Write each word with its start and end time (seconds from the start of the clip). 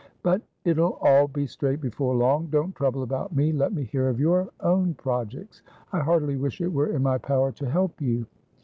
But 0.23 0.41
it'll 0.65 0.97
all 0.99 1.27
be 1.27 1.45
straight 1.45 1.79
before 1.79 2.15
long. 2.15 2.47
Don't 2.47 2.73
trouble 2.73 3.03
about 3.03 3.35
me; 3.35 3.51
let 3.51 3.71
me 3.71 3.83
hear 3.83 4.09
of 4.09 4.19
your 4.19 4.49
own 4.61 4.95
projects. 4.95 5.61
I 5.93 5.99
heartily 5.99 6.37
wish 6.37 6.59
it 6.59 6.73
were 6.73 6.87
in 6.87 7.03
my 7.03 7.19
power 7.19 7.51
to 7.51 7.69
help 7.69 8.01
you." 8.01 8.25